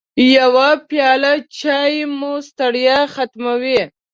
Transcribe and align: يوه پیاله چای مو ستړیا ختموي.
يوه 0.35 0.69
پیاله 0.87 1.33
چای 1.57 1.95
مو 2.17 2.31
ستړیا 2.47 2.99
ختموي. 3.13 3.81